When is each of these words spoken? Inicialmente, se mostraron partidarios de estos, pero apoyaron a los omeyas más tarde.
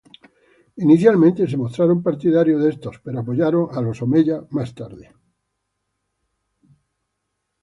Inicialmente, 0.85 1.47
se 1.51 1.61
mostraron 1.63 2.01
partidarios 2.07 2.59
de 2.63 2.69
estos, 2.73 2.95
pero 3.03 3.19
apoyaron 3.19 3.63
a 3.71 3.79
los 3.81 4.01
omeyas 4.01 4.51
más 4.51 4.73
tarde. 4.73 5.13